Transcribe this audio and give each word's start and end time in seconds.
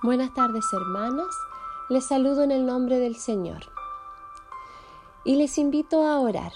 Buenas 0.00 0.32
tardes 0.32 0.64
hermanas, 0.72 1.26
les 1.88 2.06
saludo 2.06 2.44
en 2.44 2.52
el 2.52 2.64
nombre 2.64 3.00
del 3.00 3.16
Señor 3.16 3.62
y 5.24 5.34
les 5.34 5.58
invito 5.58 6.06
a 6.06 6.20
orar. 6.20 6.52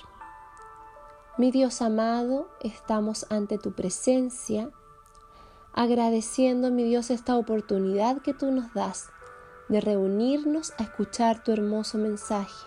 Mi 1.38 1.50
Dios 1.50 1.82
amado, 1.82 2.48
estamos 2.60 3.26
ante 3.30 3.58
tu 3.58 3.72
presencia, 3.72 4.70
agradeciendo, 5.72 6.70
mi 6.70 6.84
Dios, 6.84 7.10
esta 7.10 7.36
oportunidad 7.36 8.22
que 8.22 8.32
tú 8.32 8.52
nos 8.52 8.72
das 8.74 9.08
de 9.68 9.80
reunirnos 9.80 10.72
a 10.78 10.84
escuchar 10.84 11.42
tu 11.42 11.50
hermoso 11.50 11.98
mensaje. 11.98 12.64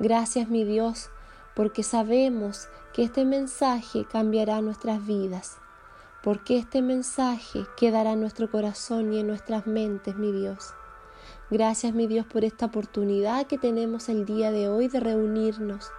Gracias, 0.00 0.48
mi 0.48 0.64
Dios, 0.64 1.08
porque 1.54 1.84
sabemos 1.84 2.66
que 2.92 3.04
este 3.04 3.24
mensaje 3.24 4.04
cambiará 4.10 4.60
nuestras 4.60 5.06
vidas 5.06 5.58
porque 6.28 6.58
este 6.58 6.82
mensaje 6.82 7.64
quedará 7.74 8.12
en 8.12 8.20
nuestro 8.20 8.50
corazón 8.50 9.14
y 9.14 9.20
en 9.20 9.26
nuestras 9.26 9.66
mentes, 9.66 10.14
mi 10.16 10.30
Dios. 10.30 10.74
Gracias, 11.48 11.94
mi 11.94 12.06
Dios, 12.06 12.26
por 12.26 12.44
esta 12.44 12.66
oportunidad 12.66 13.46
que 13.46 13.56
tenemos 13.56 14.10
el 14.10 14.26
día 14.26 14.50
de 14.50 14.68
hoy 14.68 14.88
de 14.88 15.00
reunirnos 15.00 15.90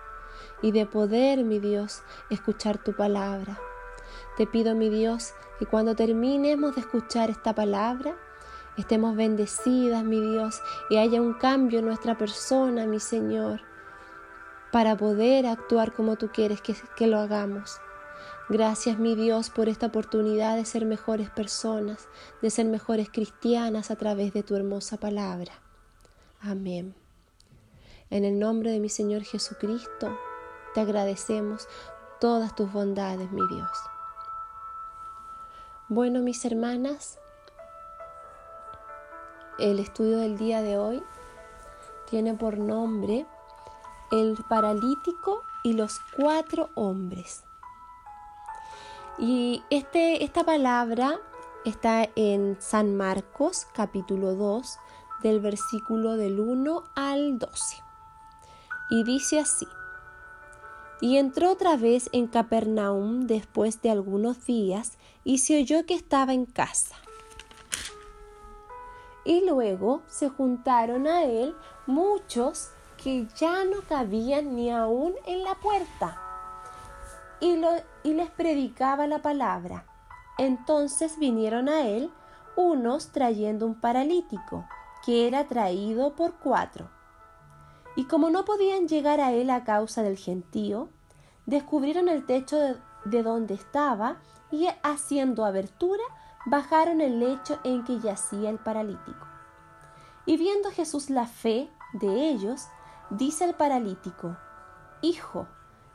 y 0.62 0.72
de 0.72 0.86
poder, 0.86 1.44
mi 1.44 1.58
Dios, 1.58 2.04
escuchar 2.30 2.78
tu 2.78 2.96
palabra. 2.96 3.60
Te 4.38 4.46
pido, 4.46 4.76
mi 4.76 4.90
Dios, 4.90 5.34
que 5.58 5.66
cuando 5.66 5.96
terminemos 5.96 6.76
de 6.76 6.82
escuchar 6.82 7.32
esta 7.32 7.56
palabra, 7.56 8.16
estemos 8.78 9.16
bendecidas, 9.16 10.04
mi 10.04 10.22
Dios, 10.22 10.62
y 10.92 10.98
haya 10.98 11.24
un 11.24 11.34
cambio 11.34 11.80
en 11.80 11.86
nuestra 11.86 12.20
persona, 12.20 12.86
mi 12.86 13.00
Señor, 13.00 13.62
para 14.72 14.96
poder 14.96 15.48
actuar 15.48 15.92
como 15.92 16.18
tú 16.18 16.30
quieres 16.32 16.62
que, 16.62 16.76
que 16.96 17.08
lo 17.08 17.18
hagamos. 17.18 17.82
Gracias 18.50 18.98
mi 18.98 19.14
Dios 19.14 19.52
por 19.52 19.70
esta 19.70 19.86
oportunidad 19.86 20.56
de 20.56 20.66
ser 20.66 20.84
mejores 20.84 21.30
personas, 21.30 22.08
de 22.42 22.50
ser 22.50 22.66
mejores 22.66 23.08
cristianas 23.08 23.92
a 23.92 23.96
través 23.96 24.34
de 24.34 24.42
tu 24.42 24.56
hermosa 24.56 24.98
palabra. 24.98 25.52
Amén. 26.42 26.96
En 28.10 28.26
el 28.26 28.40
nombre 28.40 28.72
de 28.72 28.80
mi 28.80 28.90
Señor 28.90 29.22
Jesucristo, 29.22 30.18
te 30.74 30.82
agradecemos 30.82 31.68
todas 32.20 32.56
tus 32.56 32.74
bondades, 32.74 33.32
mi 33.32 33.48
Dios. 33.54 33.70
Bueno, 35.88 36.22
mis 36.22 36.44
hermanas, 36.44 37.20
el 39.60 39.78
estudio 39.78 40.18
del 40.18 40.40
día 40.40 40.64
de 40.64 40.80
hoy 40.80 41.04
tiene 42.10 42.34
por 42.34 42.58
nombre 42.58 43.28
El 44.12 44.44
paralítico 44.50 45.44
y 45.64 45.74
los 45.74 46.00
cuatro 46.18 46.72
hombres. 46.74 47.44
Y 49.22 49.64
este, 49.70 50.24
esta 50.24 50.46
palabra 50.46 51.20
está 51.66 52.08
en 52.16 52.56
San 52.62 52.96
Marcos 52.96 53.68
capítulo 53.74 54.34
2 54.36 54.80
del 55.24 55.42
versículo 55.42 56.16
del 56.16 56.40
1 56.40 56.84
al 56.96 57.38
12. 57.38 57.84
Y 58.90 59.04
dice 59.04 59.42
así. 59.42 59.68
Y 61.02 61.18
entró 61.18 61.52
otra 61.52 61.76
vez 61.76 62.10
en 62.14 62.28
Capernaum 62.28 63.28
después 63.28 63.82
de 63.82 63.92
algunos 63.92 64.46
días 64.46 64.98
y 65.26 65.40
se 65.40 65.60
oyó 65.60 65.86
que 65.86 65.96
estaba 65.96 66.34
en 66.34 66.46
casa. 66.46 66.96
Y 69.26 69.46
luego 69.46 70.02
se 70.08 70.30
juntaron 70.30 71.08
a 71.08 71.26
él 71.26 71.54
muchos 71.88 72.70
que 72.96 73.28
ya 73.36 73.66
no 73.66 73.82
cabían 73.82 74.56
ni 74.56 74.72
aún 74.72 75.14
en 75.26 75.44
la 75.44 75.56
puerta 75.56 76.29
y, 77.42 78.14
les 78.14 78.30
predicaba 78.32 79.08
la 79.08 79.22
palabra. 79.22 79.86
Entonces 80.38 81.18
vinieron 81.20 81.70
a 81.70 81.88
él 81.88 82.12
unos 82.56 83.12
trayendo 83.12 83.66
un 83.66 83.76
paralítico, 83.76 84.66
que 85.06 85.28
era 85.28 85.48
traído 85.48 86.16
por 86.16 86.36
cuatro. 86.36 86.90
Y 87.96 88.06
como 88.06 88.30
no 88.30 88.46
podían 88.46 88.88
llegar 88.88 89.20
a 89.20 89.32
él 89.32 89.50
a 89.50 89.64
causa 89.64 90.04
del 90.04 90.18
gentío, 90.18 90.90
descubrieron 91.46 92.10
el 92.10 92.26
techo 92.26 92.58
de, 92.58 92.78
de 93.06 93.24
donde 93.24 93.54
estaba 93.54 94.18
y 94.52 94.68
haciendo 94.84 95.46
abertura, 95.46 96.04
bajaron 96.46 97.02
el 97.02 97.20
lecho 97.20 97.60
en 97.64 97.84
que 97.84 98.00
yacía 98.00 98.50
el 98.50 98.60
paralítico. 98.60 99.28
Y 100.26 100.38
viendo 100.38 100.70
Jesús 100.72 101.10
la 101.10 101.26
fe 101.26 101.70
de 101.94 102.30
ellos, 102.30 102.68
dice 103.10 103.46
el 103.46 103.56
paralítico, 103.56 104.38
Hijo, 105.02 105.48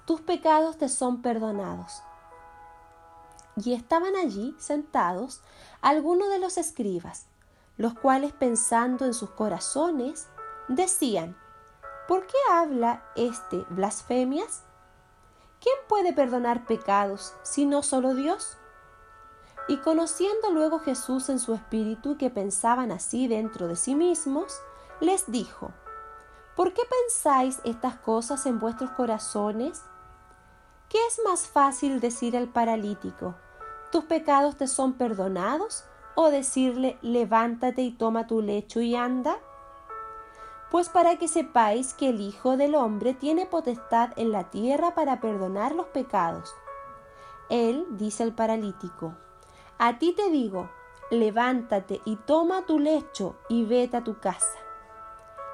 tus 0.04 0.20
pecados 0.20 0.76
te 0.76 0.88
son 0.88 1.22
perdonados. 1.22 2.02
Y 3.56 3.72
estaban 3.72 4.16
allí 4.16 4.54
sentados 4.58 5.40
algunos 5.80 6.28
de 6.28 6.38
los 6.38 6.58
escribas, 6.58 7.26
los 7.76 7.94
cuales 7.94 8.32
pensando 8.32 9.04
en 9.04 9.14
sus 9.14 9.30
corazones, 9.30 10.28
decían, 10.68 11.36
¿por 12.08 12.26
qué 12.26 12.36
habla 12.50 13.04
este 13.16 13.64
blasfemias? 13.70 14.64
¿Quién 15.60 15.76
puede 15.88 16.12
perdonar 16.12 16.66
pecados 16.66 17.34
si 17.42 17.64
no 17.64 17.82
solo 17.82 18.14
Dios? 18.14 18.58
Y 19.66 19.78
conociendo 19.78 20.50
luego 20.50 20.78
Jesús 20.80 21.30
en 21.30 21.38
su 21.38 21.54
espíritu 21.54 22.18
que 22.18 22.28
pensaban 22.28 22.92
así 22.92 23.28
dentro 23.28 23.66
de 23.66 23.76
sí 23.76 23.94
mismos, 23.94 24.60
les 25.00 25.30
dijo, 25.30 25.70
¿por 26.54 26.74
qué 26.74 26.82
pensáis 26.84 27.60
estas 27.64 27.96
cosas 27.96 28.44
en 28.44 28.58
vuestros 28.58 28.90
corazones? 28.90 29.82
¿Qué 30.94 31.04
es 31.08 31.20
más 31.24 31.48
fácil 31.48 31.98
decir 31.98 32.36
al 32.36 32.46
paralítico, 32.46 33.34
tus 33.90 34.04
pecados 34.04 34.56
te 34.56 34.68
son 34.68 34.92
perdonados? 34.92 35.82
¿O 36.14 36.30
decirle, 36.30 36.98
levántate 37.02 37.82
y 37.82 37.90
toma 37.90 38.28
tu 38.28 38.40
lecho 38.40 38.80
y 38.80 38.94
anda? 38.94 39.40
Pues 40.70 40.88
para 40.88 41.16
que 41.16 41.26
sepáis 41.26 41.94
que 41.94 42.10
el 42.10 42.20
Hijo 42.20 42.56
del 42.56 42.76
Hombre 42.76 43.12
tiene 43.12 43.44
potestad 43.44 44.10
en 44.14 44.30
la 44.30 44.50
tierra 44.50 44.94
para 44.94 45.20
perdonar 45.20 45.74
los 45.74 45.86
pecados. 45.86 46.54
Él 47.48 47.88
dice 47.90 48.22
al 48.22 48.32
paralítico, 48.32 49.16
a 49.78 49.98
ti 49.98 50.12
te 50.12 50.30
digo, 50.30 50.70
levántate 51.10 52.02
y 52.04 52.14
toma 52.14 52.66
tu 52.66 52.78
lecho 52.78 53.34
y 53.48 53.64
vete 53.64 53.96
a 53.96 54.04
tu 54.04 54.20
casa. 54.20 54.63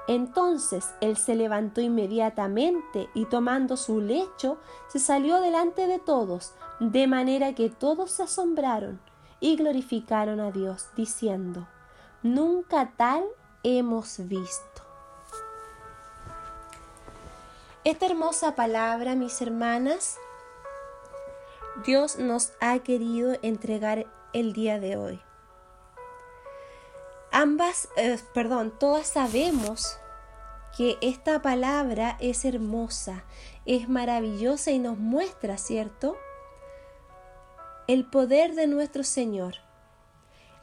Entonces 0.09 0.95
él 1.01 1.17
se 1.17 1.35
levantó 1.35 1.81
inmediatamente 1.81 3.09
y 3.15 3.27
tomando 3.27 3.77
su 3.77 4.01
lecho 4.01 4.59
se 4.89 4.99
salió 4.99 5.41
delante 5.41 5.87
de 5.87 5.99
todos, 5.99 6.55
de 6.81 7.07
manera 7.07 7.55
que 7.55 7.71
todos 7.71 8.11
se 8.11 8.25
asombraron 8.25 9.01
y 9.41 9.57
glorificaron 9.57 10.41
a 10.41 10.51
Dios, 10.51 10.89
diciendo, 10.97 11.67
Nunca 12.23 12.93
tal 12.97 13.25
hemos 13.63 14.27
visto. 14.29 14.83
Esta 17.85 18.07
hermosa 18.07 18.55
palabra, 18.55 19.15
mis 19.15 19.41
hermanas, 19.41 20.19
Dios 21.87 22.19
nos 22.19 22.53
ha 22.61 22.79
querido 22.81 23.37
entregar 23.41 24.07
el 24.35 24.53
día 24.53 24.79
de 24.79 24.97
hoy. 24.97 25.23
Ambas, 27.33 27.89
eh, 27.97 28.19
perdón, 28.35 28.73
todas 28.77 29.07
sabemos 29.07 29.99
que 30.77 30.99
esta 31.01 31.43
palabra 31.43 32.17
es 32.19 32.45
hermosa, 32.45 33.25
es 33.67 33.89
maravillosa 33.89 34.73
y 34.73 34.81
nos 34.81 34.99
muestra, 34.99 35.57
¿cierto? 35.57 36.17
El 37.87 38.05
poder 38.05 38.55
de 38.55 38.67
nuestro 38.67 39.05
Señor, 39.05 39.55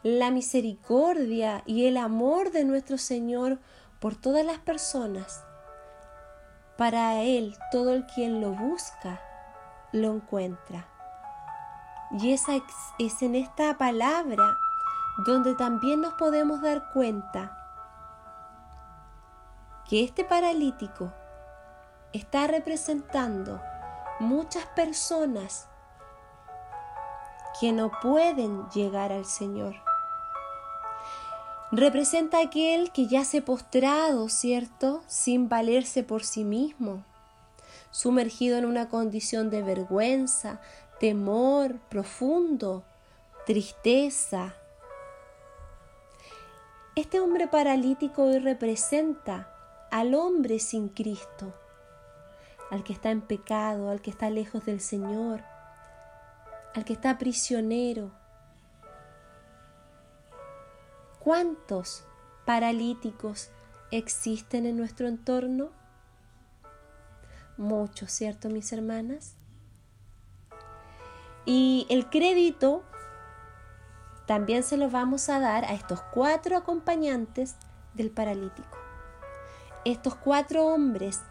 la 0.02 0.30
misericordia 0.30 1.62
y 1.64 1.86
el 1.86 1.96
amor 1.96 2.50
de 2.50 2.64
nuestro 2.64 2.98
Señor 2.98 3.58
por 3.98 4.14
todas 4.14 4.44
las 4.44 4.58
personas. 4.58 5.44
Para 6.76 7.22
Él, 7.22 7.56
todo 7.72 7.94
el 7.94 8.04
quien 8.06 8.42
lo 8.42 8.50
busca, 8.52 9.22
lo 9.92 10.14
encuentra. 10.14 10.86
Y 12.20 12.32
esa 12.32 12.52
es 12.98 13.22
en 13.22 13.34
esta 13.34 13.76
palabra 13.78 14.44
donde 15.18 15.54
también 15.54 16.00
nos 16.00 16.14
podemos 16.14 16.62
dar 16.62 16.90
cuenta 16.92 17.54
que 19.88 20.04
este 20.04 20.24
paralítico 20.24 21.12
está 22.12 22.46
representando 22.46 23.60
muchas 24.20 24.66
personas 24.66 25.66
que 27.60 27.72
no 27.72 27.90
pueden 28.00 28.68
llegar 28.70 29.12
al 29.12 29.24
Señor. 29.24 29.74
Representa 31.72 32.40
aquel 32.40 32.92
que 32.92 33.08
ya 33.08 33.24
se 33.24 33.42
postrado, 33.42 34.28
¿cierto? 34.28 35.02
Sin 35.06 35.48
valerse 35.48 36.02
por 36.02 36.24
sí 36.24 36.44
mismo, 36.44 37.02
sumergido 37.90 38.56
en 38.56 38.64
una 38.64 38.88
condición 38.88 39.50
de 39.50 39.62
vergüenza, 39.62 40.60
temor 41.00 41.78
profundo, 41.88 42.84
tristeza. 43.46 44.54
Este 46.98 47.20
hombre 47.20 47.46
paralítico 47.46 48.24
hoy 48.24 48.40
representa 48.40 49.48
al 49.92 50.16
hombre 50.16 50.58
sin 50.58 50.88
Cristo, 50.88 51.54
al 52.72 52.82
que 52.82 52.92
está 52.92 53.12
en 53.12 53.20
pecado, 53.20 53.88
al 53.88 54.00
que 54.00 54.10
está 54.10 54.30
lejos 54.30 54.64
del 54.64 54.80
Señor, 54.80 55.44
al 56.74 56.84
que 56.84 56.94
está 56.94 57.16
prisionero. 57.16 58.10
¿Cuántos 61.20 62.02
paralíticos 62.44 63.50
existen 63.92 64.66
en 64.66 64.76
nuestro 64.76 65.06
entorno? 65.06 65.70
Muchos, 67.56 68.10
¿cierto, 68.10 68.48
mis 68.48 68.72
hermanas? 68.72 69.36
Y 71.46 71.86
el 71.90 72.10
crédito 72.10 72.82
también 74.28 74.62
se 74.62 74.76
lo 74.76 74.90
vamos 74.90 75.30
a 75.30 75.40
dar 75.40 75.64
a 75.64 75.72
estos 75.72 76.02
cuatro 76.12 76.58
acompañantes 76.58 77.56
del 77.94 78.10
paralítico. 78.10 78.76
Estos 79.86 80.16
cuatro 80.16 80.66
hombres 80.66 81.22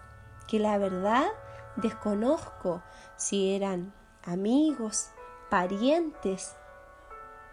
que 0.47 0.57
la 0.57 0.79
verdad 0.79 1.27
desconozco 1.75 2.81
si 3.15 3.53
eran 3.53 3.93
amigos, 4.23 5.09
parientes, 5.51 6.55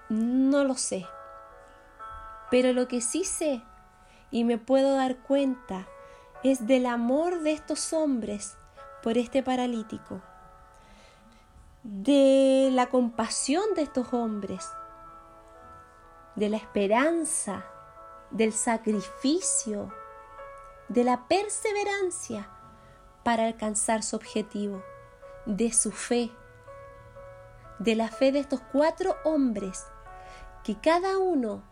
no 0.08 0.64
lo 0.64 0.76
sé. 0.76 1.06
Pero 2.50 2.72
lo 2.72 2.88
que 2.88 3.02
sí 3.02 3.24
sé 3.24 3.62
y 4.30 4.44
me 4.44 4.56
puedo 4.56 4.96
dar 4.96 5.18
cuenta 5.18 5.86
es 6.42 6.66
del 6.66 6.86
amor 6.86 7.40
de 7.40 7.52
estos 7.52 7.92
hombres 7.92 8.56
por 9.02 9.18
este 9.18 9.42
paralítico, 9.42 10.22
de 11.82 12.70
la 12.72 12.86
compasión 12.86 13.62
de 13.76 13.82
estos 13.82 14.14
hombres, 14.14 14.70
de 16.36 16.48
la 16.48 16.56
esperanza, 16.56 17.64
del 18.30 18.52
sacrificio, 18.52 19.92
de 20.88 21.04
la 21.04 21.28
perseverancia 21.28 22.50
para 23.22 23.46
alcanzar 23.46 24.02
su 24.02 24.16
objetivo, 24.16 24.82
de 25.46 25.72
su 25.72 25.92
fe, 25.92 26.30
de 27.78 27.94
la 27.94 28.08
fe 28.08 28.32
de 28.32 28.40
estos 28.40 28.60
cuatro 28.72 29.16
hombres, 29.24 29.86
que 30.62 30.78
cada 30.80 31.18
uno 31.18 31.62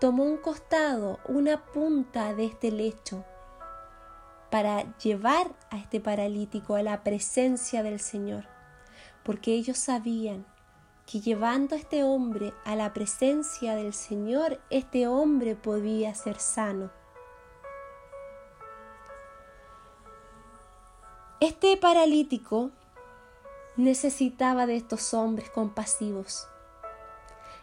tomó 0.00 0.24
un 0.24 0.38
costado, 0.38 1.18
una 1.26 1.64
punta 1.66 2.34
de 2.34 2.46
este 2.46 2.70
lecho, 2.70 3.24
para 4.50 4.96
llevar 4.98 5.54
a 5.70 5.76
este 5.76 6.00
paralítico 6.00 6.74
a 6.74 6.82
la 6.82 7.02
presencia 7.02 7.82
del 7.82 8.00
Señor, 8.00 8.44
porque 9.24 9.52
ellos 9.52 9.76
sabían 9.78 10.46
que 11.10 11.20
llevando 11.20 11.74
a 11.74 11.78
este 11.78 12.04
hombre 12.04 12.52
a 12.66 12.76
la 12.76 12.92
presencia 12.92 13.74
del 13.74 13.94
Señor, 13.94 14.60
este 14.68 15.08
hombre 15.08 15.56
podía 15.56 16.14
ser 16.14 16.38
sano. 16.38 16.90
Este 21.40 21.78
paralítico 21.78 22.72
necesitaba 23.76 24.66
de 24.66 24.76
estos 24.76 25.14
hombres 25.14 25.48
compasivos, 25.48 26.46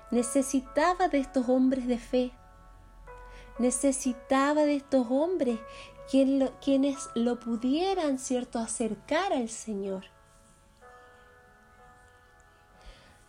necesitaba 0.10 1.08
de 1.08 1.20
estos 1.20 1.48
hombres 1.48 1.86
de 1.86 2.00
fe, 2.00 2.32
necesitaba 3.60 4.64
de 4.64 4.78
estos 4.78 5.06
hombres 5.12 5.60
quienes 6.10 7.10
lo 7.14 7.40
pudieran, 7.40 8.18
cierto, 8.18 8.58
acercar 8.58 9.34
al 9.34 9.50
Señor. 9.50 10.15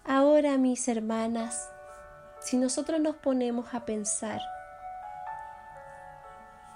Ahora, 0.09 0.57
mis 0.57 0.87
hermanas, 0.87 1.69
si 2.39 2.57
nosotros 2.57 3.01
nos 3.01 3.17
ponemos 3.17 3.75
a 3.75 3.85
pensar, 3.85 4.41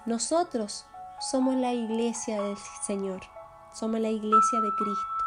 nosotros 0.05 0.85
somos 1.31 1.55
la 1.55 1.71
iglesia 1.71 2.41
del 2.41 2.57
Señor, 2.85 3.21
somos 3.73 4.01
la 4.01 4.09
iglesia 4.09 4.59
de 4.59 4.69
Cristo. 4.77 5.25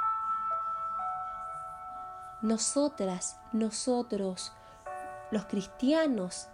Nosotras, 2.43 3.41
nosotros, 3.53 4.53
los 5.31 5.47
cristianos, 5.47 6.49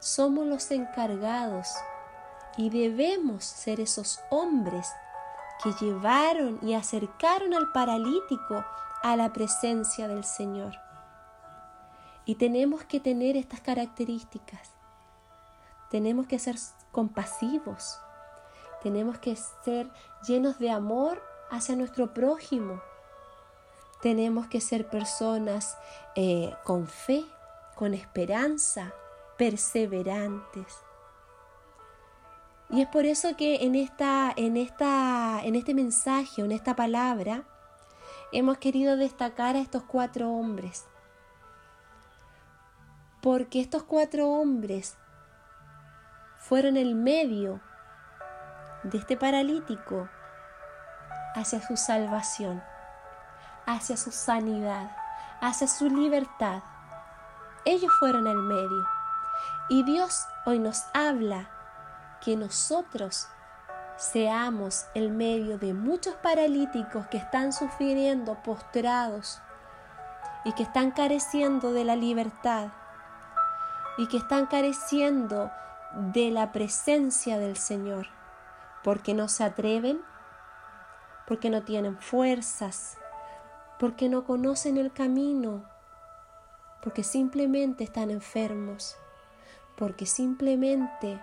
somos 0.00 0.44
los 0.44 0.72
encargados 0.72 1.68
y 2.56 2.68
debemos 2.70 3.44
ser 3.44 3.78
esos 3.78 4.18
hombres 4.28 4.88
que 5.62 5.72
llevaron 5.84 6.58
y 6.62 6.74
acercaron 6.74 7.54
al 7.54 7.70
paralítico 7.70 8.64
a 9.04 9.14
la 9.14 9.32
presencia 9.32 10.08
del 10.08 10.24
Señor. 10.24 10.85
Y 12.26 12.34
tenemos 12.34 12.82
que 12.82 12.98
tener 12.98 13.36
estas 13.36 13.60
características. 13.60 14.72
Tenemos 15.90 16.26
que 16.26 16.40
ser 16.40 16.56
compasivos. 16.90 17.98
Tenemos 18.82 19.18
que 19.18 19.36
ser 19.64 19.88
llenos 20.26 20.58
de 20.58 20.70
amor 20.70 21.22
hacia 21.50 21.76
nuestro 21.76 22.12
prójimo. 22.12 22.82
Tenemos 24.02 24.48
que 24.48 24.60
ser 24.60 24.90
personas 24.90 25.78
eh, 26.16 26.52
con 26.64 26.88
fe, 26.88 27.24
con 27.76 27.94
esperanza, 27.94 28.92
perseverantes. 29.38 30.74
Y 32.70 32.82
es 32.82 32.88
por 32.88 33.06
eso 33.06 33.36
que 33.36 33.64
en, 33.64 33.76
esta, 33.76 34.32
en, 34.36 34.56
esta, 34.56 35.40
en 35.44 35.54
este 35.54 35.74
mensaje, 35.74 36.42
en 36.42 36.50
esta 36.50 36.74
palabra, 36.74 37.44
hemos 38.32 38.58
querido 38.58 38.96
destacar 38.96 39.54
a 39.54 39.60
estos 39.60 39.84
cuatro 39.84 40.28
hombres 40.32 40.86
porque 43.20 43.60
estos 43.60 43.82
cuatro 43.82 44.28
hombres 44.28 44.96
fueron 46.38 46.76
el 46.76 46.94
medio 46.94 47.60
de 48.84 48.98
este 48.98 49.16
paralítico 49.16 50.08
hacia 51.34 51.60
su 51.60 51.76
salvación, 51.76 52.62
hacia 53.66 53.96
su 53.96 54.12
sanidad, 54.12 54.96
hacia 55.40 55.66
su 55.66 55.90
libertad. 55.90 56.62
Ellos 57.64 57.92
fueron 57.98 58.26
el 58.26 58.36
medio. 58.36 58.86
Y 59.68 59.82
Dios 59.82 60.24
hoy 60.44 60.60
nos 60.60 60.84
habla 60.94 61.50
que 62.20 62.36
nosotros 62.36 63.28
seamos 63.96 64.86
el 64.94 65.10
medio 65.10 65.58
de 65.58 65.74
muchos 65.74 66.14
paralíticos 66.14 67.06
que 67.08 67.16
están 67.16 67.52
sufriendo 67.52 68.40
postrados 68.42 69.40
y 70.44 70.52
que 70.52 70.62
están 70.62 70.92
careciendo 70.92 71.72
de 71.72 71.84
la 71.84 71.96
libertad 71.96 72.68
y 73.98 74.06
que 74.08 74.18
están 74.18 74.46
careciendo 74.46 75.50
de 76.12 76.30
la 76.30 76.52
presencia 76.52 77.38
del 77.38 77.56
Señor, 77.56 78.06
porque 78.84 79.14
no 79.14 79.28
se 79.28 79.44
atreven, 79.44 80.02
porque 81.26 81.50
no 81.50 81.62
tienen 81.62 81.98
fuerzas, 81.98 82.98
porque 83.78 84.08
no 84.08 84.24
conocen 84.24 84.76
el 84.76 84.92
camino, 84.92 85.64
porque 86.82 87.02
simplemente 87.02 87.84
están 87.84 88.10
enfermos, 88.10 88.96
porque 89.76 90.06
simplemente 90.06 91.20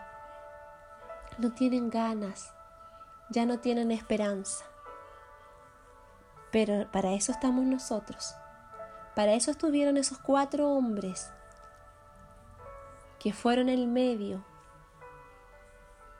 no 1.37 1.51
tienen 1.51 1.89
ganas, 1.89 2.53
ya 3.29 3.45
no 3.45 3.59
tienen 3.59 3.91
esperanza. 3.91 4.65
Pero 6.51 6.91
para 6.91 7.13
eso 7.13 7.31
estamos 7.31 7.65
nosotros. 7.65 8.35
Para 9.15 9.33
eso 9.33 9.51
estuvieron 9.51 9.97
esos 9.97 10.17
cuatro 10.19 10.69
hombres 10.69 11.31
que 13.23 13.31
fueron 13.31 13.69
el 13.69 13.87
medio 13.87 14.43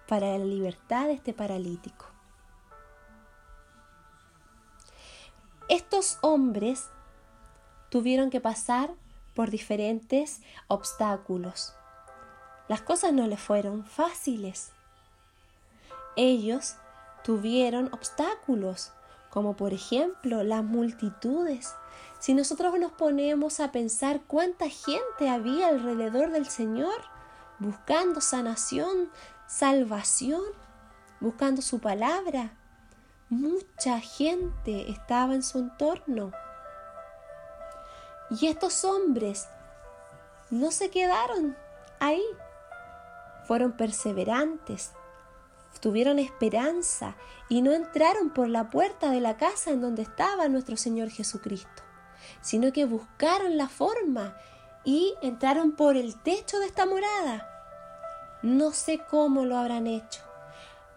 para 0.08 0.38
la 0.38 0.46
libertad 0.46 1.08
de 1.08 1.14
este 1.14 1.34
paralítico. 1.34 2.06
Estos 5.68 6.18
hombres 6.22 6.90
tuvieron 7.90 8.30
que 8.30 8.40
pasar 8.40 8.94
por 9.36 9.50
diferentes 9.50 10.42
obstáculos. 10.70 11.74
Las 12.70 12.82
cosas 12.82 13.12
no 13.12 13.28
les 13.28 13.42
fueron 13.42 13.84
fáciles. 13.84 14.72
Ellos 16.16 16.78
tuvieron 17.26 17.90
obstáculos, 17.92 18.94
como 19.30 19.58
por 19.58 19.74
ejemplo 19.74 20.42
las 20.44 20.64
multitudes 20.64 21.76
si 22.24 22.34
nosotros 22.34 22.80
nos 22.80 22.94
ponemos 22.94 23.60
a 23.60 23.74
pensar 23.74 24.22
cuánta 24.22 24.70
gente 24.70 25.28
había 25.28 25.68
alrededor 25.68 26.32
del 26.32 26.46
Señor, 26.46 26.96
buscando 27.60 28.22
sanación, 28.22 29.10
salvación, 29.46 30.42
buscando 31.20 31.62
su 31.62 31.80
palabra, 31.80 32.54
mucha 33.28 34.00
gente 34.00 34.90
estaba 34.90 35.36
en 35.36 35.44
su 35.44 35.60
entorno. 35.60 36.32
Y 38.30 38.48
estos 38.48 38.86
hombres 38.86 39.50
no 40.50 40.72
se 40.72 40.90
quedaron 40.90 41.58
ahí, 42.00 42.24
fueron 43.50 43.74
perseverantes, 43.74 44.94
tuvieron 45.82 46.20
esperanza 46.20 47.18
y 47.50 47.62
no 47.62 47.74
entraron 47.74 48.30
por 48.30 48.48
la 48.48 48.70
puerta 48.70 49.12
de 49.12 49.20
la 49.20 49.36
casa 49.36 49.72
en 49.72 49.82
donde 49.82 50.04
estaba 50.04 50.48
nuestro 50.48 50.78
Señor 50.78 51.10
Jesucristo 51.10 51.83
sino 52.42 52.72
que 52.72 52.86
buscaron 52.86 53.58
la 53.58 53.68
forma 53.68 54.36
y 54.84 55.14
entraron 55.22 55.74
por 55.74 55.96
el 55.98 56.16
techo 56.22 56.60
de 56.60 56.66
esta 56.66 56.86
morada. 56.86 57.50
No 58.42 58.72
sé 58.72 59.00
cómo 59.10 59.46
lo 59.46 59.58
habrán 59.58 59.88
hecho. 59.88 60.22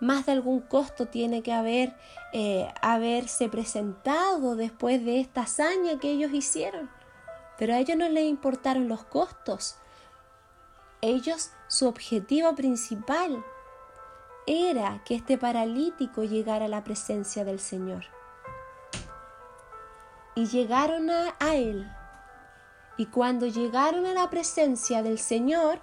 Más 0.01 0.27
de 0.27 0.33
algún 0.33 0.61
costo 0.61 1.07
tiene 1.07 1.43
que 1.43 1.53
haber 1.53 1.97
eh, 2.33 2.69
haberse 2.83 3.49
presentado 3.49 4.57
después 4.57 5.05
de 5.05 5.21
esta 5.21 5.43
hazaña 5.43 5.99
que 5.99 6.11
ellos 6.11 6.33
hicieron. 6.33 6.91
Pero 7.57 7.73
a 7.73 7.79
ellos 7.79 7.97
no 7.97 8.09
les 8.09 8.25
importaron 8.25 8.89
los 8.89 9.05
costos. 9.05 9.77
Ellos, 11.01 11.51
su 11.69 11.87
objetivo 11.87 12.55
principal 12.55 13.43
era 14.47 15.03
que 15.05 15.15
este 15.15 15.39
paralítico 15.39 16.25
llegara 16.25 16.67
a 16.67 16.69
la 16.69 16.85
presencia 16.85 17.45
del 17.45 17.61
Señor. 17.61 18.16
Y 20.37 20.47
llegaron 20.47 21.09
a, 21.11 21.35
Él. 21.55 21.91
Y 22.99 23.07
cuando 23.07 23.47
llegaron 23.47 24.05
a 24.05 24.13
la 24.13 24.29
presencia 24.29 25.03
del 25.03 25.19
Señor, 25.19 25.81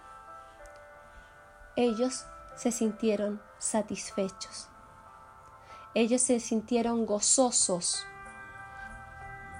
ellos 1.75 2.27
se 2.55 2.71
sintieron 2.71 3.41
satisfechos. 3.57 4.69
Ellos 5.95 6.21
se 6.21 6.39
sintieron 6.39 7.07
gozosos. 7.07 8.05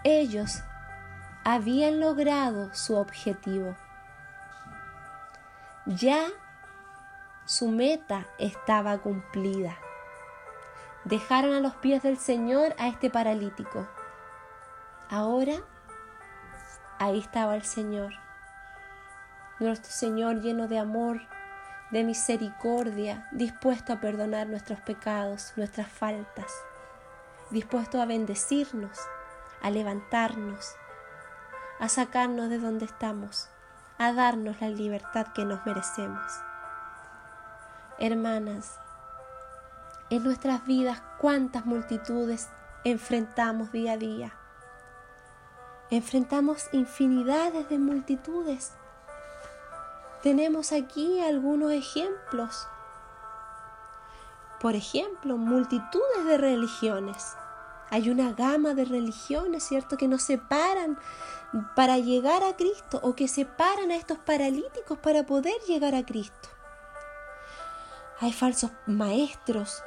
Ellos 0.03 0.61
habían 1.43 1.99
logrado 1.99 2.71
su 2.75 2.95
objetivo. 2.95 3.75
Ya 5.87 6.27
su 7.45 7.67
meta 7.67 8.27
estaba 8.37 8.99
cumplida. 8.99 9.75
Dejaron 11.03 11.53
a 11.53 11.59
los 11.61 11.73
pies 11.77 12.03
del 12.03 12.19
Señor 12.19 12.75
a 12.77 12.87
este 12.87 13.09
paralítico. 13.09 13.87
Ahora, 15.13 15.57
ahí 16.97 17.19
estaba 17.19 17.53
el 17.55 17.61
Señor. 17.61 18.13
Nuestro 19.59 19.91
Señor 19.91 20.41
lleno 20.41 20.67
de 20.67 20.79
amor, 20.79 21.21
de 21.91 22.03
misericordia, 22.03 23.27
dispuesto 23.31 23.93
a 23.93 23.99
perdonar 23.99 24.47
nuestros 24.47 24.79
pecados, 24.79 25.53
nuestras 25.55 25.87
faltas, 25.87 26.51
dispuesto 27.51 28.01
a 28.01 28.07
bendecirnos, 28.07 28.97
a 29.61 29.69
levantarnos, 29.69 30.73
a 31.79 31.89
sacarnos 31.89 32.49
de 32.49 32.57
donde 32.57 32.85
estamos, 32.85 33.49
a 33.99 34.13
darnos 34.13 34.61
la 34.61 34.69
libertad 34.69 35.27
que 35.35 35.45
nos 35.45 35.63
merecemos. 35.63 36.31
Hermanas, 37.99 38.79
en 40.09 40.23
nuestras 40.23 40.65
vidas 40.65 41.03
cuántas 41.19 41.67
multitudes 41.67 42.49
enfrentamos 42.83 43.71
día 43.71 43.91
a 43.91 43.97
día. 43.97 44.33
Enfrentamos 45.89 46.65
infinidades 46.71 47.69
de 47.69 47.77
multitudes. 47.77 48.71
Tenemos 50.21 50.71
aquí 50.71 51.19
algunos 51.21 51.71
ejemplos. 51.71 52.67
Por 54.59 54.75
ejemplo, 54.75 55.37
multitudes 55.37 56.25
de 56.25 56.37
religiones. 56.37 57.35
Hay 57.89 58.09
una 58.09 58.33
gama 58.33 58.73
de 58.73 58.85
religiones, 58.85 59.63
¿cierto?, 59.63 59.97
que 59.97 60.07
nos 60.07 60.23
separan 60.23 60.97
para 61.75 61.97
llegar 61.99 62.43
a 62.43 62.55
Cristo 62.55 62.99
o 63.03 63.15
que 63.15 63.27
separan 63.27 63.91
a 63.91 63.95
estos 63.95 64.17
paralíticos 64.17 64.97
para 64.97 65.23
poder 65.23 65.53
llegar 65.67 65.93
a 65.93 66.05
Cristo 66.05 66.49
hay 68.23 68.31
falsos 68.31 68.71
maestros, 68.85 69.83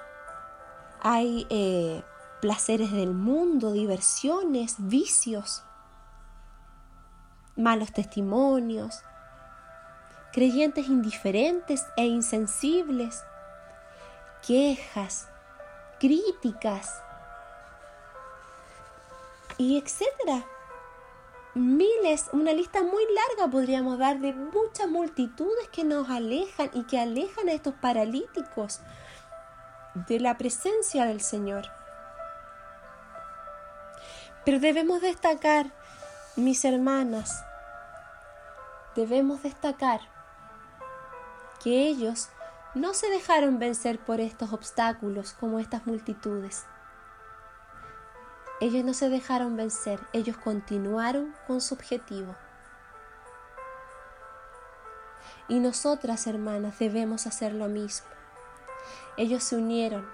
hay 1.00 1.46
eh, 1.48 2.02
placeres 2.42 2.92
del 2.92 3.14
mundo, 3.14 3.72
diversiones, 3.72 4.76
vicios, 4.78 5.62
malos 7.56 7.92
testimonios, 7.92 9.02
creyentes 10.32 10.88
indiferentes 10.88 11.86
e 11.96 12.06
insensibles, 12.06 13.24
quejas, 14.46 15.28
críticas 15.98 17.02
y 19.58 19.78
etcétera 19.78 20.44
miles, 21.56 22.28
una 22.32 22.52
lista 22.52 22.82
muy 22.82 23.02
larga 23.14 23.50
podríamos 23.50 23.98
dar 23.98 24.20
de 24.20 24.34
muchas 24.34 24.88
multitudes 24.88 25.68
que 25.72 25.84
nos 25.84 26.10
alejan 26.10 26.70
y 26.74 26.84
que 26.84 26.98
alejan 26.98 27.48
a 27.48 27.52
estos 27.52 27.72
paralíticos 27.74 28.80
de 29.94 30.20
la 30.20 30.36
presencia 30.36 31.06
del 31.06 31.22
Señor. 31.22 31.64
Pero 34.44 34.60
debemos 34.60 35.00
destacar, 35.00 35.72
mis 36.36 36.64
hermanas, 36.66 37.44
debemos 38.94 39.42
destacar 39.42 40.00
que 41.64 41.88
ellos 41.88 42.28
no 42.74 42.92
se 42.92 43.08
dejaron 43.08 43.58
vencer 43.58 43.98
por 43.98 44.20
estos 44.20 44.52
obstáculos 44.52 45.32
como 45.32 45.58
estas 45.58 45.86
multitudes. 45.86 46.66
Ellos 48.60 48.84
no 48.84 48.92
se 48.92 49.08
dejaron 49.08 49.56
vencer, 49.56 49.98
ellos 50.12 50.36
continuaron 50.36 51.34
con 51.46 51.62
su 51.62 51.74
objetivo. 51.74 52.36
Y 55.48 55.58
nosotras, 55.58 56.26
hermanas, 56.26 56.78
debemos 56.78 57.26
hacer 57.26 57.54
lo 57.54 57.68
mismo. 57.68 58.08
Ellos 59.16 59.42
se 59.42 59.56
unieron. 59.56 60.06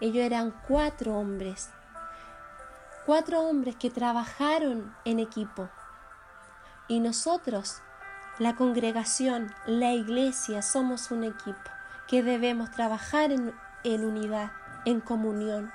Ellos 0.00 0.24
eran 0.24 0.50
cuatro 0.66 1.14
hombres. 1.14 1.70
Cuatro 3.08 3.40
hombres 3.40 3.74
que 3.76 3.88
trabajaron 3.88 4.94
en 5.06 5.18
equipo. 5.18 5.70
Y 6.88 7.00
nosotros, 7.00 7.80
la 8.38 8.54
congregación, 8.54 9.50
la 9.64 9.94
iglesia, 9.94 10.60
somos 10.60 11.10
un 11.10 11.24
equipo 11.24 11.70
que 12.06 12.22
debemos 12.22 12.70
trabajar 12.70 13.30
en, 13.32 14.04
unidad, 14.04 14.52
en 14.84 15.00
comunión 15.00 15.72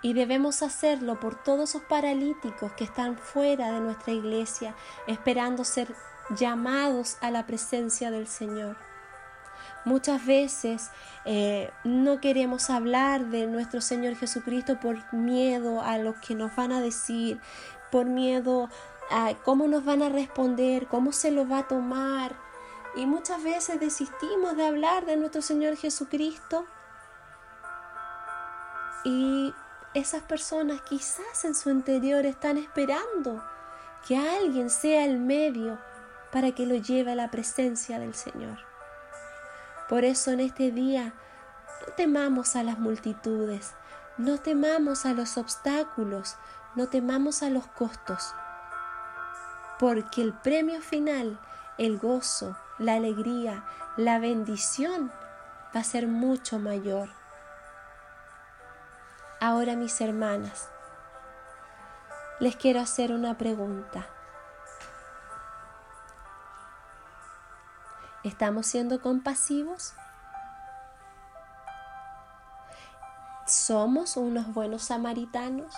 y 0.00 0.14
debemos 0.14 0.62
hacerlo 0.62 1.20
por 1.20 1.34
todos 1.34 1.68
esos 1.68 1.82
paralíticos 1.82 2.72
que 2.72 2.84
están 2.84 3.18
fuera 3.18 3.70
de 3.70 3.80
nuestra 3.80 4.14
iglesia, 4.14 4.74
esperando 5.06 5.64
ser 5.64 5.94
llamados 6.30 7.18
a 7.20 7.30
la 7.30 7.44
presencia 7.44 8.10
del 8.10 8.26
Señor. 8.26 8.78
Muchas 9.84 10.26
veces 10.26 10.90
eh, 11.24 11.70
no 11.84 12.20
queremos 12.20 12.68
hablar 12.68 13.26
de 13.26 13.46
nuestro 13.46 13.80
Señor 13.80 14.14
Jesucristo 14.16 14.78
por 14.78 15.12
miedo 15.12 15.80
a 15.82 15.98
lo 15.98 16.14
que 16.20 16.34
nos 16.34 16.54
van 16.54 16.72
a 16.72 16.80
decir, 16.80 17.40
por 17.90 18.06
miedo 18.06 18.68
a 19.10 19.34
cómo 19.44 19.66
nos 19.66 19.84
van 19.84 20.02
a 20.02 20.08
responder, 20.08 20.86
cómo 20.86 21.12
se 21.12 21.30
lo 21.30 21.48
va 21.48 21.60
a 21.60 21.68
tomar. 21.68 22.36
Y 22.94 23.06
muchas 23.06 23.42
veces 23.42 23.80
desistimos 23.80 24.56
de 24.56 24.66
hablar 24.66 25.06
de 25.06 25.16
nuestro 25.16 25.42
Señor 25.42 25.76
Jesucristo 25.76 26.66
y 29.04 29.54
esas 29.94 30.22
personas 30.22 30.82
quizás 30.82 31.44
en 31.44 31.54
su 31.54 31.70
interior 31.70 32.26
están 32.26 32.58
esperando 32.58 33.42
que 34.06 34.16
alguien 34.16 34.70
sea 34.70 35.04
el 35.04 35.18
medio 35.18 35.78
para 36.32 36.52
que 36.52 36.66
lo 36.66 36.76
lleve 36.76 37.12
a 37.12 37.16
la 37.16 37.30
presencia 37.30 37.98
del 37.98 38.14
Señor. 38.14 38.69
Por 39.90 40.04
eso 40.04 40.30
en 40.30 40.38
este 40.38 40.70
día 40.70 41.14
no 41.84 41.94
temamos 41.94 42.54
a 42.54 42.62
las 42.62 42.78
multitudes, 42.78 43.74
no 44.18 44.38
temamos 44.38 45.04
a 45.04 45.14
los 45.14 45.36
obstáculos, 45.36 46.36
no 46.76 46.86
temamos 46.86 47.42
a 47.42 47.50
los 47.50 47.66
costos, 47.66 48.32
porque 49.80 50.22
el 50.22 50.32
premio 50.32 50.80
final, 50.80 51.40
el 51.76 51.98
gozo, 51.98 52.56
la 52.78 52.94
alegría, 52.94 53.64
la 53.96 54.20
bendición 54.20 55.10
va 55.74 55.80
a 55.80 55.84
ser 55.84 56.06
mucho 56.06 56.60
mayor. 56.60 57.08
Ahora 59.40 59.74
mis 59.74 60.00
hermanas, 60.00 60.68
les 62.38 62.54
quiero 62.54 62.78
hacer 62.78 63.10
una 63.10 63.36
pregunta. 63.36 64.06
¿Estamos 68.22 68.66
siendo 68.66 69.00
compasivos? 69.00 69.94
¿Somos 73.46 74.18
unos 74.18 74.52
buenos 74.52 74.82
samaritanos? 74.82 75.74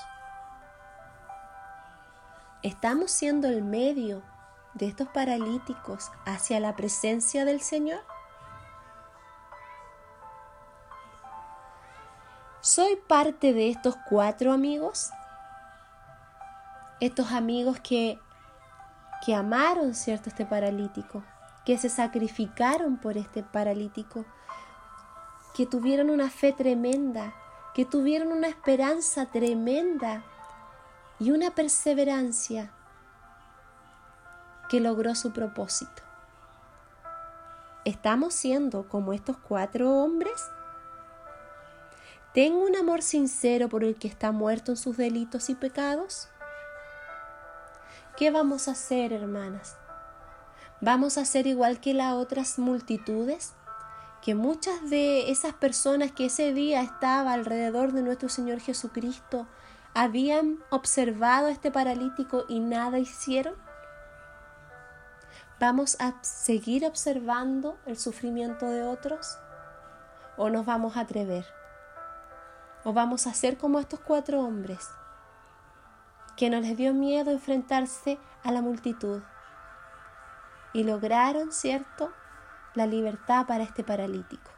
¿Estamos 2.64 3.12
siendo 3.12 3.46
el 3.46 3.62
medio 3.62 4.22
de 4.74 4.88
estos 4.88 5.06
paralíticos 5.08 6.10
hacia 6.26 6.58
la 6.58 6.74
presencia 6.74 7.44
del 7.44 7.60
Señor? 7.60 8.00
¿Soy 12.60 12.96
parte 13.08 13.52
de 13.52 13.70
estos 13.70 13.96
cuatro 14.08 14.52
amigos? 14.52 15.12
Estos 16.98 17.30
amigos 17.30 17.78
que, 17.80 18.20
que 19.24 19.34
amaron, 19.34 19.94
¿cierto?, 19.94 20.28
este 20.28 20.44
paralítico, 20.44 21.22
que 21.64 21.78
se 21.78 21.88
sacrificaron 21.88 22.96
por 22.96 23.16
este 23.16 23.42
paralítico, 23.42 24.24
que 25.54 25.66
tuvieron 25.66 26.10
una 26.10 26.30
fe 26.30 26.52
tremenda, 26.52 27.34
que 27.74 27.84
tuvieron 27.84 28.32
una 28.32 28.48
esperanza 28.48 29.26
tremenda 29.26 30.24
y 31.18 31.30
una 31.30 31.50
perseverancia 31.50 32.72
que 34.68 34.80
logró 34.80 35.14
su 35.14 35.32
propósito. 35.32 36.02
¿Estamos 37.84 38.34
siendo 38.34 38.88
como 38.88 39.12
estos 39.12 39.36
cuatro 39.36 39.90
hombres? 39.90 40.48
¿Tengo 42.32 42.64
un 42.64 42.76
amor 42.76 43.02
sincero 43.02 43.68
por 43.68 43.84
el 43.84 43.96
que 43.96 44.08
está 44.08 44.32
muerto 44.32 44.72
en 44.72 44.76
sus 44.76 44.96
delitos 44.96 45.50
y 45.50 45.54
pecados? 45.54 46.28
¿Qué 48.16 48.30
vamos 48.30 48.68
a 48.68 48.72
hacer, 48.72 49.12
hermanas? 49.12 49.76
¿Vamos 50.84 51.16
a 51.16 51.24
ser 51.24 51.46
igual 51.46 51.78
que 51.78 51.94
las 51.94 52.14
otras 52.14 52.58
multitudes? 52.58 53.54
Que 54.20 54.34
muchas 54.34 54.90
de 54.90 55.30
esas 55.30 55.54
personas 55.54 56.10
que 56.10 56.26
ese 56.26 56.52
día 56.52 56.82
estaba 56.82 57.34
alrededor 57.34 57.92
de 57.92 58.02
nuestro 58.02 58.28
Señor 58.28 58.58
Jesucristo 58.58 59.46
habían 59.94 60.58
observado 60.70 61.46
a 61.46 61.50
este 61.52 61.70
paralítico 61.70 62.46
y 62.48 62.58
nada 62.58 62.98
hicieron. 62.98 63.54
¿Vamos 65.60 65.96
a 66.00 66.20
seguir 66.24 66.84
observando 66.84 67.78
el 67.86 67.96
sufrimiento 67.96 68.66
de 68.66 68.82
otros? 68.82 69.38
¿O 70.36 70.50
nos 70.50 70.66
vamos 70.66 70.96
a 70.96 71.02
atrever? 71.02 71.46
¿O 72.82 72.92
vamos 72.92 73.28
a 73.28 73.34
ser 73.34 73.56
como 73.56 73.78
estos 73.78 74.00
cuatro 74.00 74.40
hombres 74.40 74.88
que 76.36 76.50
no 76.50 76.58
les 76.58 76.76
dio 76.76 76.92
miedo 76.92 77.30
enfrentarse 77.30 78.18
a 78.42 78.50
la 78.50 78.62
multitud 78.62 79.22
y 80.72 80.84
lograron, 80.84 81.52
cierto, 81.52 82.12
la 82.74 82.86
libertad 82.86 83.46
para 83.46 83.64
este 83.64 83.84
paralítico? 83.84 84.50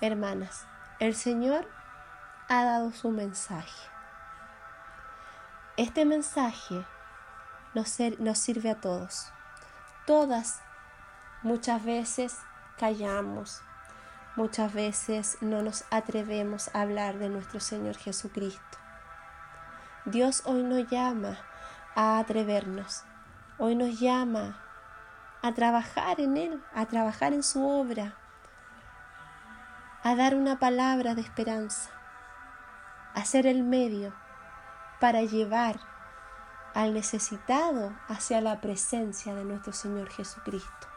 Hermanas, 0.00 0.66
el 0.98 1.14
Señor 1.14 1.68
ha 2.48 2.64
dado 2.64 2.92
su 2.92 3.10
mensaje. 3.10 3.88
Este 5.76 6.04
mensaje 6.04 6.84
nos, 7.74 7.88
sirve 8.38 8.70
a 8.70 8.80
todos. 8.80 9.32
Todas 10.06 10.60
muchas 11.42 11.84
veces 11.84 12.36
callamos, 12.78 13.62
muchas 14.36 14.72
veces 14.74 15.38
no 15.40 15.62
nos 15.62 15.84
atrevemos 15.90 16.68
a 16.74 16.82
hablar 16.82 17.18
de 17.18 17.28
nuestro 17.28 17.60
Señor 17.60 17.96
Jesucristo. 17.96 18.78
Dios 20.04 20.42
hoy 20.44 20.62
nos 20.62 20.88
llama 20.90 21.38
a 21.94 22.18
atrevernos, 22.18 23.04
hoy 23.58 23.74
nos 23.74 24.00
llama 24.00 24.56
a 25.42 25.52
trabajar 25.52 26.20
en 26.20 26.36
Él, 26.36 26.62
a 26.74 26.86
trabajar 26.86 27.32
en 27.32 27.42
su 27.42 27.66
obra, 27.68 28.16
a 30.02 30.14
dar 30.14 30.34
una 30.34 30.58
palabra 30.58 31.14
de 31.14 31.20
esperanza, 31.20 31.90
a 33.14 33.24
ser 33.24 33.46
el 33.46 33.62
medio 33.62 34.14
para 35.00 35.22
llevar 35.22 35.80
al 36.74 36.94
necesitado 36.94 37.92
hacia 38.08 38.40
la 38.40 38.60
presencia 38.60 39.34
de 39.34 39.44
nuestro 39.44 39.72
Señor 39.72 40.08
Jesucristo. 40.10 40.88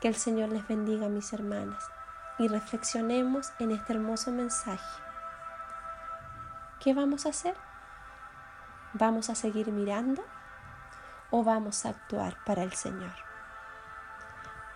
Que 0.00 0.08
el 0.08 0.16
Señor 0.16 0.48
les 0.48 0.66
bendiga, 0.66 1.08
mis 1.08 1.32
hermanas, 1.32 1.84
y 2.38 2.48
reflexionemos 2.48 3.52
en 3.58 3.70
este 3.70 3.92
hermoso 3.92 4.32
mensaje. 4.32 5.02
¿Qué 6.80 6.94
vamos 6.94 7.26
a 7.26 7.28
hacer? 7.28 7.54
¿Vamos 8.94 9.30
a 9.30 9.34
seguir 9.34 9.70
mirando 9.70 10.24
o 11.32 11.42
vamos 11.42 11.84
a 11.84 11.88
actuar 11.88 12.36
para 12.44 12.62
el 12.62 12.72
Señor? 12.72 13.14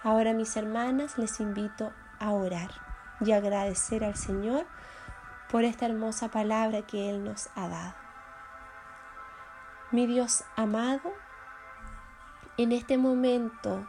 Ahora, 0.02 0.32
mis 0.32 0.56
hermanas, 0.56 1.18
les 1.18 1.38
invito 1.38 1.92
a 2.18 2.32
orar 2.32 2.70
y 3.20 3.32
agradecer 3.32 4.02
al 4.02 4.16
Señor 4.16 4.66
por 5.50 5.62
esta 5.62 5.86
hermosa 5.86 6.28
palabra 6.28 6.82
que 6.82 7.08
Él 7.10 7.22
nos 7.22 7.48
ha 7.54 7.68
dado. 7.68 7.94
Mi 9.92 10.06
Dios 10.06 10.44
amado, 10.56 11.12
en 12.56 12.72
este 12.72 12.98
momento 12.98 13.86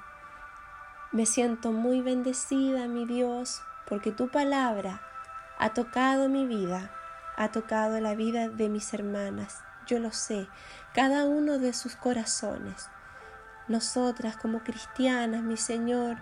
me 1.11 1.25
siento 1.25 1.71
muy 1.71 2.01
bendecida, 2.01 2.87
mi 2.87 3.05
Dios, 3.05 3.61
porque 3.87 4.11
tu 4.11 4.29
palabra 4.29 5.01
ha 5.57 5.73
tocado 5.73 6.29
mi 6.29 6.45
vida, 6.45 6.91
ha 7.35 7.49
tocado 7.51 7.99
la 7.99 8.13
vida 8.13 8.49
de 8.49 8.69
mis 8.69 8.93
hermanas. 8.93 9.63
Yo 9.87 9.99
lo 9.99 10.11
sé, 10.11 10.47
cada 10.93 11.25
uno 11.25 11.59
de 11.59 11.71
sus 11.71 11.95
corazones. 11.95 12.89
Nosotras 13.69 14.35
como 14.35 14.59
cristianas, 14.59 15.43
mi 15.43 15.55
Señor, 15.55 16.17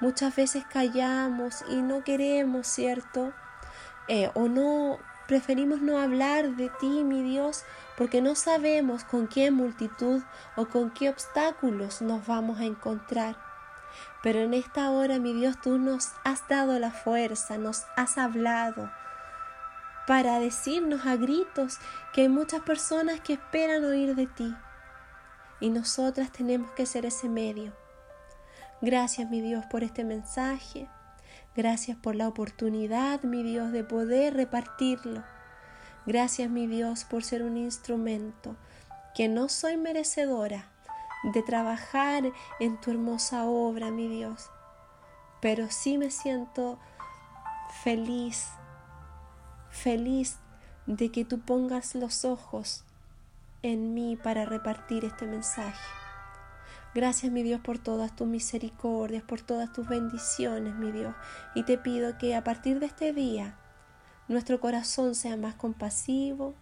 muchas 0.00 0.36
veces 0.36 0.64
callamos 0.72 1.64
y 1.68 1.82
no 1.82 2.04
queremos, 2.04 2.68
¿cierto? 2.68 3.32
Eh, 4.06 4.30
o 4.34 4.48
no 4.48 4.98
preferimos 5.26 5.80
no 5.82 5.98
hablar 5.98 6.56
de 6.56 6.70
ti, 6.80 7.02
mi 7.02 7.22
Dios, 7.22 7.64
porque 7.96 8.22
no 8.22 8.36
sabemos 8.36 9.02
con 9.02 9.26
qué 9.26 9.50
multitud 9.50 10.22
o 10.56 10.66
con 10.66 10.90
qué 10.90 11.10
obstáculos 11.10 12.00
nos 12.00 12.26
vamos 12.26 12.60
a 12.60 12.64
encontrar. 12.64 13.36
Pero 14.22 14.38
en 14.40 14.54
esta 14.54 14.90
hora, 14.90 15.18
mi 15.18 15.32
Dios, 15.32 15.60
tú 15.60 15.78
nos 15.78 16.12
has 16.24 16.46
dado 16.48 16.78
la 16.78 16.92
fuerza, 16.92 17.58
nos 17.58 17.84
has 17.96 18.16
hablado 18.16 18.90
para 20.08 20.40
decirnos 20.40 21.04
a 21.04 21.16
gritos 21.16 21.76
que 22.14 22.22
hay 22.22 22.28
muchas 22.30 22.62
personas 22.62 23.20
que 23.20 23.34
esperan 23.34 23.84
oír 23.84 24.14
de 24.14 24.26
ti. 24.26 24.56
Y 25.60 25.68
nosotras 25.68 26.32
tenemos 26.32 26.70
que 26.70 26.86
ser 26.86 27.04
ese 27.04 27.28
medio. 27.28 27.74
Gracias, 28.80 29.28
mi 29.28 29.42
Dios, 29.42 29.66
por 29.66 29.84
este 29.84 30.04
mensaje. 30.04 30.88
Gracias 31.54 31.98
por 31.98 32.16
la 32.16 32.26
oportunidad, 32.26 33.22
mi 33.22 33.42
Dios, 33.42 33.70
de 33.70 33.84
poder 33.84 34.32
repartirlo. 34.32 35.22
Gracias, 36.06 36.48
mi 36.48 36.66
Dios, 36.66 37.04
por 37.04 37.22
ser 37.22 37.42
un 37.42 37.58
instrumento 37.58 38.56
que 39.14 39.28
no 39.28 39.50
soy 39.50 39.76
merecedora 39.76 40.70
de 41.34 41.42
trabajar 41.42 42.24
en 42.60 42.80
tu 42.80 42.92
hermosa 42.92 43.44
obra, 43.44 43.90
mi 43.90 44.08
Dios. 44.08 44.48
Pero 45.42 45.70
sí 45.70 45.98
me 45.98 46.10
siento 46.10 46.78
feliz, 47.84 48.46
feliz 49.78 50.38
de 50.86 51.10
que 51.10 51.24
tú 51.24 51.40
pongas 51.40 51.94
los 51.94 52.24
ojos 52.24 52.84
en 53.62 53.94
mí 53.94 54.16
para 54.16 54.44
repartir 54.44 55.04
este 55.04 55.26
mensaje. 55.26 55.78
Gracias, 56.94 57.30
mi 57.30 57.42
Dios, 57.42 57.60
por 57.60 57.78
todas 57.78 58.16
tus 58.16 58.26
misericordias, 58.26 59.22
por 59.22 59.40
todas 59.40 59.72
tus 59.72 59.86
bendiciones, 59.86 60.74
mi 60.74 60.90
Dios. 60.90 61.14
Y 61.54 61.64
te 61.64 61.78
pido 61.78 62.16
que 62.18 62.34
a 62.34 62.42
partir 62.42 62.80
de 62.80 62.86
este 62.86 63.12
día 63.12 63.58
nuestro 64.26 64.60
corazón 64.60 65.14
sea 65.14 65.36
más 65.36 65.54
compasivo, 65.54 66.54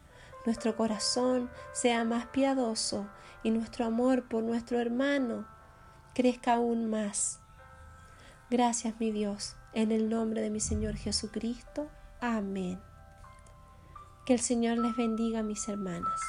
nuestro 0.45 0.77
corazón 0.77 1.51
sea 1.73 2.05
más 2.05 2.27
piadoso 2.27 3.09
y 3.43 3.51
nuestro 3.51 3.85
amor 3.85 4.29
por 4.29 4.43
nuestro 4.43 4.81
hermano 4.81 5.47
crezca 6.15 6.55
aún 6.55 6.91
más. 6.91 7.41
Gracias, 8.51 8.95
mi 8.99 9.11
Dios, 9.13 9.57
en 9.73 9.93
el 9.93 10.09
nombre 10.09 10.41
de 10.41 10.51
mi 10.51 10.61
Señor 10.61 10.97
Jesucristo. 10.97 11.89
Amén. 12.21 12.81
Que 14.27 14.35
el 14.35 14.41
Señor 14.41 14.79
les 14.79 14.97
bendiga, 14.97 15.45
mis 15.45 15.69
hermanas. 15.69 16.21